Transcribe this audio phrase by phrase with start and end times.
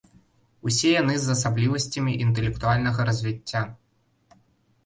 [0.69, 3.61] Усе яны з асаблівасцямі інтэлектуальнага развіцця.